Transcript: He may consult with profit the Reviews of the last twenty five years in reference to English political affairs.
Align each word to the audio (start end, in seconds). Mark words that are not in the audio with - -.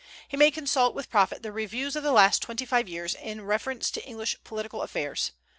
He 0.27 0.35
may 0.35 0.49
consult 0.49 0.95
with 0.95 1.11
profit 1.11 1.43
the 1.43 1.51
Reviews 1.51 1.95
of 1.95 2.01
the 2.01 2.11
last 2.11 2.41
twenty 2.41 2.65
five 2.65 2.89
years 2.89 3.13
in 3.13 3.43
reference 3.45 3.91
to 3.91 4.03
English 4.03 4.35
political 4.43 4.81
affairs. 4.81 5.31